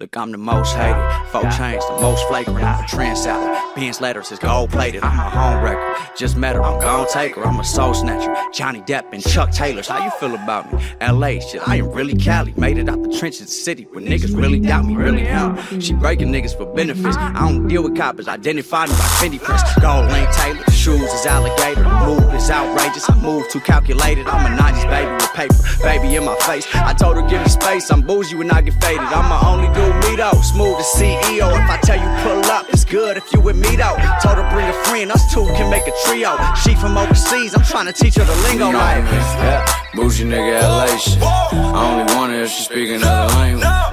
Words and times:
Look, 0.00 0.16
I'm 0.16 0.32
the 0.32 0.38
most 0.38 0.74
hated. 0.74 0.96
Four 1.30 1.48
chains, 1.52 1.86
the 1.86 1.98
most 2.00 2.26
flagrant. 2.26 2.64
I'm 2.64 2.84
a 2.84 2.88
trend 2.88 3.16
seller. 3.16 3.56
Benz 3.76 4.00
letters 4.00 4.32
is 4.32 4.40
gold 4.40 4.70
plated. 4.70 5.04
I'm 5.04 5.16
a 5.16 5.30
home 5.30 5.62
wrecker. 5.62 5.94
Just 6.16 6.36
met 6.36 6.56
her, 6.56 6.62
I'm 6.64 6.80
gon' 6.80 7.06
take 7.12 7.36
her. 7.36 7.46
I'm 7.46 7.60
a 7.60 7.64
soul 7.64 7.94
snatcher. 7.94 8.34
Johnny 8.52 8.80
Depp 8.80 9.12
and 9.12 9.22
Chuck 9.22 9.52
Taylors. 9.52 9.86
How 9.86 10.04
you 10.04 10.10
feel 10.18 10.34
about 10.34 10.72
me? 10.72 10.82
LA 11.00 11.38
shit, 11.38 11.62
I 11.68 11.76
am 11.76 11.92
really 11.92 12.16
Cali. 12.16 12.52
Made 12.56 12.78
it 12.78 12.88
out 12.88 13.04
the 13.04 13.16
trenches 13.16 13.42
of 13.42 13.48
city 13.50 13.84
where 13.92 14.02
niggas 14.04 14.36
really 14.36 14.58
doubt 14.58 14.84
me, 14.84 14.96
really 14.96 15.28
am. 15.28 15.80
She 15.80 15.92
breaking 15.92 16.32
niggas 16.32 16.56
for 16.56 16.66
benefits. 16.66 17.16
I 17.16 17.32
don't 17.32 17.68
deal 17.68 17.84
with 17.84 17.96
coppers. 17.96 18.26
Identify 18.26 18.86
me 18.86 18.92
by 18.94 19.08
Fendi 19.22 19.40
prints. 19.40 19.62
Gold 19.78 20.10
link 20.10 20.28
Taylor. 20.32 20.64
Shoes 20.72 21.02
is 21.02 21.24
alligator. 21.24 21.84
The 21.84 22.00
move 22.04 22.34
is 22.34 22.50
outrageous. 22.50 23.08
I 23.08 23.16
move 23.20 23.48
too 23.48 23.60
calculated. 23.60 24.26
I'm 24.26 24.52
a 24.52 24.60
90s 24.60 24.90
baby 24.90 25.03
paper. 25.34 25.54
Baby 25.82 26.14
in 26.16 26.24
my 26.24 26.36
face. 26.46 26.66
I 26.74 26.94
told 26.94 27.16
her 27.16 27.26
give 27.28 27.42
me 27.42 27.48
space. 27.48 27.90
I'm 27.90 28.02
bougie 28.02 28.36
when 28.36 28.50
I 28.50 28.62
get 28.62 28.74
faded. 28.82 29.00
I'm 29.00 29.28
my 29.28 29.40
only 29.44 29.68
dude 29.74 29.96
me 30.04 30.16
though. 30.16 30.40
Smooth 30.40 30.78
as 30.78 30.86
CEO. 30.96 31.50
If 31.52 31.68
I 31.68 31.78
tell 31.82 31.98
you 31.98 32.08
pull 32.22 32.44
up, 32.50 32.66
it's 32.70 32.84
good 32.84 33.16
if 33.16 33.30
you 33.32 33.40
with 33.40 33.56
me 33.56 33.76
though. 33.76 33.96
Told 34.22 34.38
her 34.38 34.48
bring 34.54 34.68
a 34.68 34.72
friend, 34.84 35.12
us 35.12 35.32
two 35.32 35.44
can 35.56 35.70
make 35.70 35.86
a 35.86 35.92
trio. 36.06 36.38
She 36.54 36.74
from 36.74 36.96
overseas, 36.96 37.54
I'm 37.54 37.64
trying 37.64 37.86
to 37.86 37.92
teach 37.92 38.14
her 38.14 38.24
the 38.24 38.36
lingo. 38.48 38.70
Like, 38.70 39.04
yeah. 39.04 39.66
Bougie 39.94 40.24
nigga 40.24 40.62
LA 40.62 40.96
shit. 40.96 41.22
I 41.22 42.00
only 42.00 42.14
want 42.14 42.32
it 42.32 42.42
if 42.42 42.50
she 42.50 42.62
speak 42.64 42.90
another 42.90 43.34
language. 43.34 43.83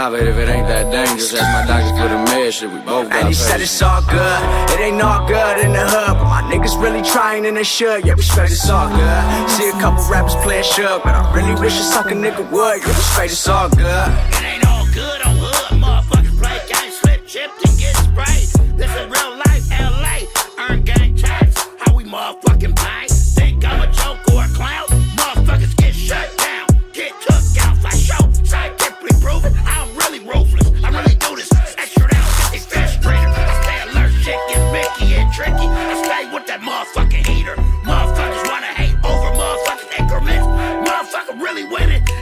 I 0.00 0.08
it 0.16 0.26
if 0.28 0.36
it 0.38 0.48
ain't 0.48 0.66
that 0.66 0.90
dangerous. 0.90 1.34
Ask 1.34 1.44
my 1.52 1.66
doctor 1.68 1.92
for 2.00 2.08
the 2.08 2.16
med 2.32 2.54
shit. 2.54 2.70
We 2.70 2.78
both 2.78 3.10
got 3.10 3.18
And 3.20 3.28
he 3.28 3.34
said 3.34 3.60
patience. 3.60 3.72
it's 3.74 3.82
all 3.82 4.00
good. 4.00 4.40
It 4.72 4.80
ain't 4.80 5.02
all 5.02 5.28
good 5.28 5.58
in 5.60 5.72
the 5.74 5.84
hood, 5.84 6.16
but 6.16 6.24
my 6.24 6.40
niggas 6.48 6.80
really 6.80 7.02
trying 7.02 7.44
and 7.44 7.54
they 7.54 7.64
should. 7.64 8.06
Yeah, 8.06 8.14
we 8.14 8.22
straight, 8.22 8.50
it's 8.50 8.70
all 8.70 8.88
good. 8.88 9.50
See 9.50 9.68
a 9.68 9.72
couple 9.72 10.02
rappers 10.08 10.34
playing 10.36 10.64
shook, 10.64 11.04
but 11.04 11.14
I 11.14 11.20
really 11.36 11.52
wish 11.60 11.78
a 11.78 11.82
sucker 11.82 12.14
nigga 12.16 12.50
would. 12.50 12.80
Yeah, 12.80 12.86
we 12.88 12.92
straight, 13.12 13.30
it's 13.32 13.46
all 13.46 13.68
good. 13.68 14.08
It 14.40 14.42
ain't 14.42 14.66
all 14.66 14.86
good 14.94 15.20
on 15.20 15.36
hood. 15.36 15.76
Motherfuckers 15.84 16.32
play 16.40 16.56
games, 16.72 16.96
slip, 16.96 17.26
chipped, 17.26 17.60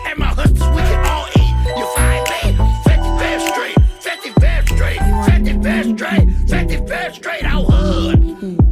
and 0.06 0.18
my 0.18 0.26
hustlers 0.26 0.70
we 0.76 0.82
can 0.82 1.04
all 1.06 1.26
eat. 1.36 1.54
You 1.78 1.86
find 1.96 2.24
me? 2.32 2.42
55th 2.88 3.44
Street, 3.50 3.78
55th 4.06 4.66
Street, 4.74 5.00
55th 5.28 5.88
Street, 5.96 6.26
55th 6.46 7.14
Street, 7.14 7.44
out 7.44 7.64
hood. 7.64 8.20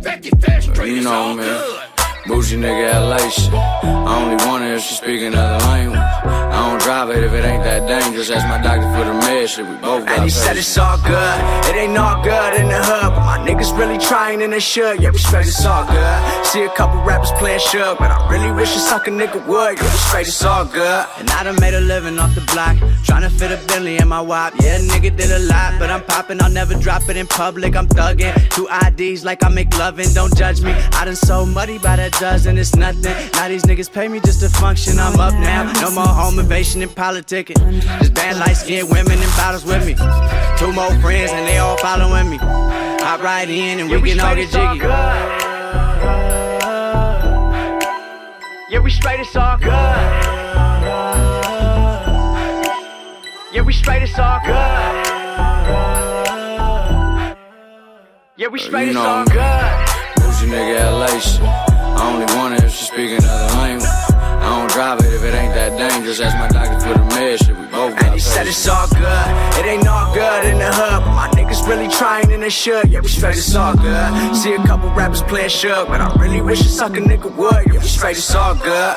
55th 0.03 0.63
Street 0.75 0.91
You 0.97 1.03
know 1.03 1.13
all 1.13 1.35
me. 1.35 1.45
good. 1.45 1.83
Bougie 2.27 2.57
nigga 2.57 3.09
LA 3.09 3.29
shit. 3.29 3.53
I 3.55 4.23
only 4.23 4.45
want 4.47 4.65
it 4.65 4.75
if 4.75 4.83
she 4.83 4.95
speak 4.95 5.23
another 5.23 5.65
language. 5.67 5.99
It 7.17 7.25
if 7.25 7.33
it 7.33 7.47
ain't 7.47 7.64
that 7.64 7.89
dangerous. 7.89 8.28
Ask 8.28 8.47
my 8.47 8.61
doctor 8.61 8.84
for 8.92 9.05
the 9.09 9.14
med 9.25 9.48
shit. 9.48 9.64
We 9.67 9.77
both 9.77 10.05
got 10.05 10.17
And 10.17 10.25
he 10.25 10.28
said 10.28 10.59
it's 10.59 10.77
all 10.77 10.98
good. 10.98 11.36
It 11.64 11.75
ain't 11.75 11.97
all 11.97 12.23
good 12.23 12.61
in 12.61 12.69
the 12.69 12.77
hood, 12.77 13.11
but 13.17 13.25
my 13.25 13.39
niggas 13.39 13.73
really 13.78 13.97
trying 13.97 14.42
and 14.42 14.53
they 14.53 14.61
should. 14.61 15.00
Yeah, 15.00 15.11
we 15.11 15.19
straight, 15.19 15.47
it's 15.47 15.64
all 15.64 15.86
good. 15.86 16.45
See 16.45 16.62
a 16.64 16.69
couple 16.69 17.00
rappers 17.05 17.33
playing 17.39 17.61
shook, 17.61 17.98
but 17.98 18.11
I 18.11 18.28
really 18.31 18.53
wish 18.53 18.77
a 18.77 18.81
sucker 18.81 19.11
nigga 19.11 19.41
would. 19.47 19.78
Yeah, 19.78 19.83
we 19.83 19.98
straight, 20.08 20.28
it's 20.28 20.45
all 20.45 20.67
good. 20.67 21.06
And 21.17 21.31
I 21.31 21.42
done 21.45 21.56
made 21.58 21.73
a 21.73 21.81
living 21.81 22.19
off 22.19 22.34
the 22.34 22.42
block, 22.53 22.77
trying 23.03 23.23
to 23.23 23.30
fit 23.30 23.51
a 23.51 23.56
Bentley 23.67 23.97
in 23.97 24.08
my 24.08 24.20
wop. 24.20 24.53
Yeah, 24.61 24.78
nigga 24.78 25.17
did 25.17 25.30
a 25.30 25.39
lot, 25.39 25.78
but 25.78 25.89
I'm 25.91 26.05
popping. 26.05 26.42
I'll 26.42 26.51
never 26.51 26.75
drop 26.75 27.08
it 27.08 27.17
in 27.17 27.27
public. 27.27 27.77
I'm 27.77 27.89
thugging. 27.89 28.34
Two 28.51 28.69
IDs 28.84 29.25
like 29.25 29.42
I 29.42 29.48
make 29.48 29.75
loving. 29.78 30.12
Don't 30.12 30.36
judge 30.36 30.61
me. 30.61 30.73
I 30.92 31.06
done 31.06 31.17
so 31.17 31.47
money 31.47 31.78
by 31.78 31.97
that 31.97 32.12
dozen. 32.20 32.58
It's 32.58 32.77
nothing. 32.77 33.14
Now 33.33 33.48
these 33.48 33.62
niggas 33.62 33.91
pay 33.91 34.07
me 34.07 34.20
just 34.20 34.41
to 34.41 34.51
function. 34.51 34.98
I'm 34.98 35.18
up 35.18 35.33
now. 35.33 35.73
No 35.80 35.91
more 35.91 36.07
home 36.07 36.39
invasion 36.39 36.83
and 36.83 36.95
politicking. 37.06 37.80
Just 38.00 38.14
bad 38.14 38.36
light 38.39 38.55
skinned 38.56 38.90
women 38.90 39.18
in 39.22 39.28
bottles 39.39 39.64
with 39.64 39.86
me. 39.86 39.94
Two 40.58 40.72
more 40.72 40.92
friends 41.00 41.30
and 41.33 41.46
they 41.46 41.58
all 41.58 41.77
following 41.78 42.30
me. 42.30 42.39
Hop 42.39 43.22
right 43.22 43.48
in 43.48 43.78
and 43.80 43.90
we 43.90 44.00
can 44.11 44.18
all 44.20 44.34
get 44.34 44.50
jiggy. 44.50 44.78
Yeah, 48.68 48.80
we 48.80 48.90
straight, 48.90 49.20
it's 49.20 49.36
all 49.36 49.56
good. 49.58 49.70
Yeah, 53.55 53.62
we 53.62 53.73
straight, 53.73 54.02
it's 54.02 54.18
all 54.18 54.40
good. 54.44 55.06
Yeah, 58.38 58.48
we 58.48 58.58
straight, 58.58 58.83
You 58.83 58.90
it's 58.90 58.94
know 58.96 59.06
all 59.06 59.24
me. 59.24 59.30
good. 59.30 59.73
Bougie 60.20 60.46
nigga 60.52 60.90
LA 61.00 61.18
shit. 61.20 61.40
I 61.42 62.12
only 62.12 62.27
want 62.34 62.55
it 62.55 62.64
if 62.64 62.73
she 62.74 62.84
speak 62.84 63.11
another 63.18 63.55
language. 63.55 63.86
Drive 64.77 65.01
it 65.01 65.14
if 65.14 65.25
it 65.25 65.33
ain't 65.33 65.55
that 65.55 65.73
dangerous. 65.79 66.20
Ask 66.20 66.37
my 66.37 66.48
doctor 66.48 66.79
for 66.79 66.92
the 66.92 67.05
med 67.17 67.39
shit. 67.39 67.57
We 67.57 67.64
both 67.69 67.95
got 67.95 68.05
And 68.05 68.13
he 68.13 68.20
said 68.20 68.47
it's 68.47 68.69
all 68.69 68.87
good. 68.89 69.27
It 69.59 69.64
ain't 69.64 69.89
all 69.89 70.13
good 70.13 70.45
in 70.45 70.59
the 70.59 70.70
hood, 70.70 71.01
but 71.03 71.14
my 71.14 71.29
niggas 71.31 71.67
really 71.67 71.89
trying 71.89 72.31
and 72.31 72.42
they 72.42 72.51
should. 72.51 72.91
Yeah, 72.91 73.01
we 73.01 73.09
straight, 73.09 73.39
it's 73.39 73.55
all 73.55 73.75
good. 73.75 74.36
See 74.36 74.53
a 74.53 74.63
couple 74.67 74.91
rappers 74.91 75.23
playing 75.23 75.48
shook, 75.48 75.89
but 75.89 76.03
I 76.03 76.15
really 76.20 76.42
wish 76.42 76.61
a 76.61 76.65
sucker 76.65 77.01
nigga 77.01 77.35
would. 77.36 77.73
Yeah, 77.73 77.81
we 77.81 77.86
straight, 77.86 78.19
it's 78.19 78.35
all 78.35 78.55
good. 78.55 78.97